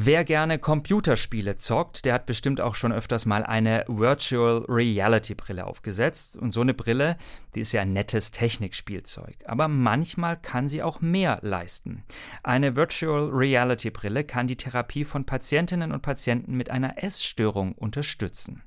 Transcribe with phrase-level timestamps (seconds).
[0.00, 5.66] Wer gerne Computerspiele zockt, der hat bestimmt auch schon öfters mal eine Virtual Reality Brille
[5.66, 6.36] aufgesetzt.
[6.36, 7.16] Und so eine Brille,
[7.56, 9.34] die ist ja ein nettes Technikspielzeug.
[9.46, 12.04] Aber manchmal kann sie auch mehr leisten.
[12.44, 18.62] Eine Virtual Reality Brille kann die Therapie von Patientinnen und Patienten mit einer Essstörung unterstützen.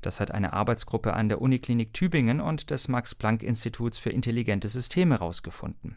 [0.00, 4.68] Das hat eine Arbeitsgruppe an der Uniklinik Tübingen und des Max Planck Instituts für intelligente
[4.68, 5.96] Systeme herausgefunden.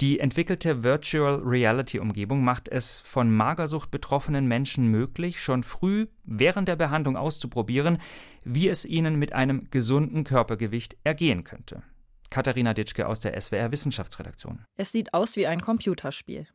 [0.00, 6.68] Die entwickelte Virtual Reality Umgebung macht es von Magersucht betroffenen Menschen möglich, schon früh während
[6.68, 7.98] der Behandlung auszuprobieren,
[8.42, 11.82] wie es ihnen mit einem gesunden Körpergewicht ergehen könnte.
[12.30, 14.64] Katharina Ditschke aus der SWR Wissenschaftsredaktion.
[14.76, 16.46] Es sieht aus wie ein Computerspiel.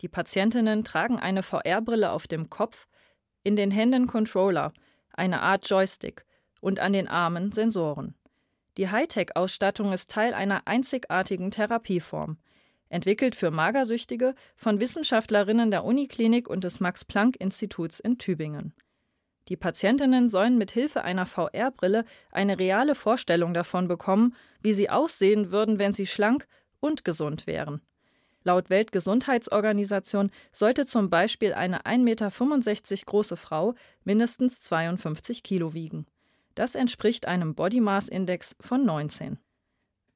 [0.00, 2.86] Die Patientinnen tragen eine VR-Brille auf dem Kopf,
[3.42, 4.72] in den Händen Controller,
[5.12, 6.24] eine Art Joystick
[6.60, 8.14] und an den Armen Sensoren.
[8.76, 12.36] Die Hightech-Ausstattung ist Teil einer einzigartigen Therapieform
[12.88, 18.74] entwickelt für Magersüchtige von Wissenschaftlerinnen der Uniklinik und des Max-Planck-Instituts in Tübingen.
[19.48, 25.52] Die Patientinnen sollen mit Hilfe einer VR-Brille eine reale Vorstellung davon bekommen, wie sie aussehen
[25.52, 26.46] würden, wenn sie schlank
[26.80, 27.80] und gesund wären.
[28.42, 36.06] Laut Weltgesundheitsorganisation sollte zum Beispiel eine 1,65 Meter große Frau mindestens 52 Kilo wiegen.
[36.54, 39.38] Das entspricht einem Body Mass Index von 19.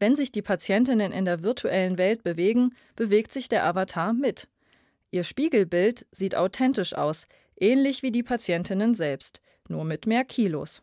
[0.01, 4.49] Wenn sich die Patientinnen in der virtuellen Welt bewegen, bewegt sich der Avatar mit.
[5.11, 7.27] Ihr Spiegelbild sieht authentisch aus,
[7.61, 10.83] ähnlich wie die Patientinnen selbst, nur mit mehr Kilos.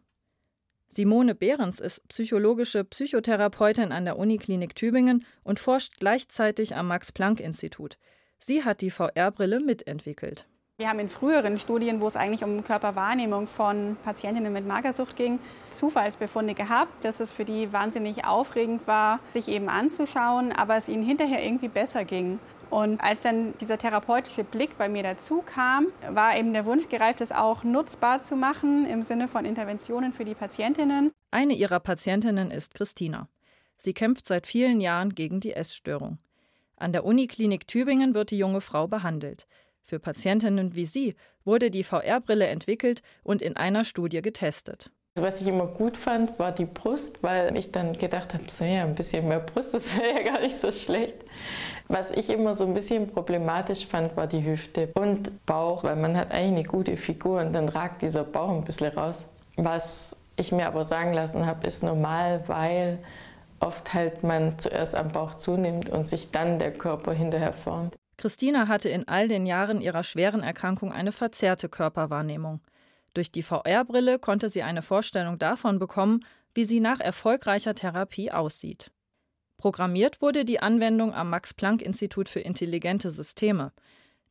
[0.93, 7.39] Simone Behrens ist psychologische Psychotherapeutin an der Uniklinik Tübingen und forscht gleichzeitig am Max Planck
[7.39, 7.97] Institut.
[8.39, 10.47] Sie hat die VR-Brille mitentwickelt.
[10.79, 15.39] Wir haben in früheren Studien, wo es eigentlich um Körperwahrnehmung von Patientinnen mit Magersucht ging,
[15.71, 21.01] Zufallsbefunde gehabt, dass es für die wahnsinnig aufregend war, sich eben anzuschauen, aber es ihnen
[21.01, 22.37] hinterher irgendwie besser ging.
[22.69, 27.21] Und als dann dieser therapeutische Blick bei mir dazu kam, war eben der Wunsch gereift,
[27.21, 31.11] es auch nutzbar zu machen im Sinne von Interventionen für die Patientinnen.
[31.31, 33.29] Eine ihrer Patientinnen ist Christina.
[33.77, 36.19] Sie kämpft seit vielen Jahren gegen die Essstörung.
[36.75, 39.47] An der Uniklinik Tübingen wird die junge Frau behandelt.
[39.89, 41.15] Für Patientinnen wie sie
[41.45, 44.91] wurde die VR-Brille entwickelt und in einer Studie getestet.
[45.15, 48.83] Was ich immer gut fand, war die Brust, weil ich dann gedacht habe, so ja,
[48.83, 51.15] ein bisschen mehr Brust, das wäre ja gar nicht so schlecht.
[51.87, 56.17] Was ich immer so ein bisschen problematisch fand, war die Hüfte und Bauch, weil man
[56.17, 59.25] hat eigentlich eine gute Figur und dann ragt dieser Bauch ein bisschen raus.
[59.55, 62.99] Was ich mir aber sagen lassen habe, ist normal, weil
[63.61, 67.95] oft halt man zuerst am Bauch zunimmt und sich dann der Körper hinterher formt.
[68.17, 72.61] Christina hatte in all den Jahren ihrer schweren Erkrankung eine verzerrte Körperwahrnehmung.
[73.13, 78.91] Durch die VR-Brille konnte sie eine Vorstellung davon bekommen, wie sie nach erfolgreicher Therapie aussieht.
[79.57, 83.71] Programmiert wurde die Anwendung am Max-Planck-Institut für intelligente Systeme.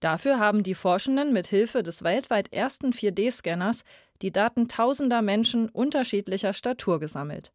[0.00, 3.82] Dafür haben die Forschenden mit Hilfe des weltweit ersten 4D-Scanners
[4.22, 7.52] die Daten tausender Menschen unterschiedlicher Statur gesammelt.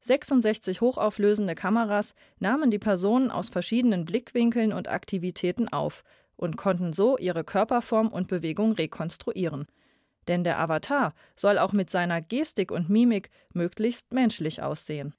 [0.00, 6.04] 66 hochauflösende Kameras nahmen die Personen aus verschiedenen Blickwinkeln und Aktivitäten auf
[6.36, 9.66] und konnten so ihre Körperform und Bewegung rekonstruieren.
[10.26, 15.14] Denn der Avatar soll auch mit seiner Gestik und Mimik möglichst menschlich aussehen.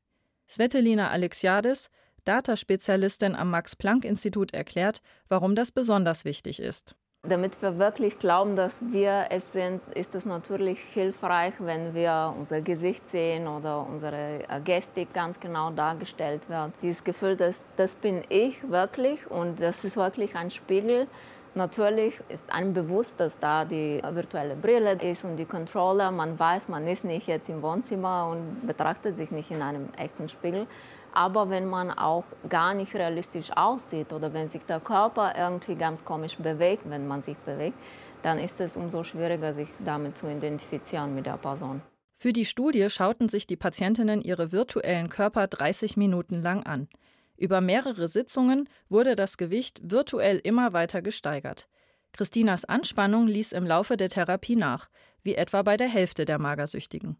[0.49, 1.89] Svetelina Alexiadis,
[2.23, 6.95] Dataspezialistin am Max-Planck-Institut, erklärt, warum das besonders wichtig ist.
[7.27, 12.61] Damit wir wirklich glauben, dass wir es sind, ist es natürlich hilfreich, wenn wir unser
[12.61, 16.71] Gesicht sehen oder unsere Gestik ganz genau dargestellt wird.
[16.81, 21.05] Dieses Gefühl, dass das bin ich wirklich und das ist wirklich ein Spiegel.
[21.53, 26.09] Natürlich ist einem bewusst, dass da die virtuelle Brille ist und die Controller.
[26.09, 30.27] Man weiß, man ist nicht jetzt im Wohnzimmer und betrachtet sich nicht in einem echten
[30.27, 30.65] Spiegel.
[31.13, 36.05] Aber wenn man auch gar nicht realistisch aussieht oder wenn sich der Körper irgendwie ganz
[36.05, 37.77] komisch bewegt, wenn man sich bewegt,
[38.21, 41.81] dann ist es umso schwieriger, sich damit zu identifizieren mit der Person.
[42.17, 46.87] Für die Studie schauten sich die Patientinnen ihre virtuellen Körper 30 Minuten lang an.
[47.35, 51.67] Über mehrere Sitzungen wurde das Gewicht virtuell immer weiter gesteigert.
[52.13, 54.89] Christinas Anspannung ließ im Laufe der Therapie nach,
[55.23, 57.17] wie etwa bei der Hälfte der Magersüchtigen.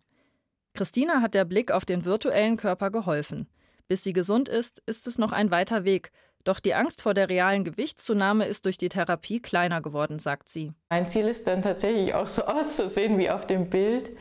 [0.73, 3.47] Christina hat der Blick auf den virtuellen Körper geholfen.
[3.91, 6.13] Bis sie gesund ist, ist es noch ein weiter Weg.
[6.45, 10.71] Doch die Angst vor der realen Gewichtszunahme ist durch die Therapie kleiner geworden, sagt sie.
[10.89, 14.11] Mein Ziel ist dann tatsächlich auch so auszusehen wie auf dem Bild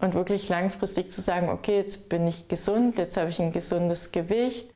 [0.00, 4.10] und wirklich langfristig zu sagen, okay, jetzt bin ich gesund, jetzt habe ich ein gesundes
[4.10, 4.66] Gewicht.